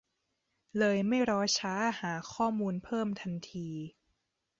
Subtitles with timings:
[0.77, 3.69] เลยไม่รอช้าหาข้อมูลเพิ่มทันที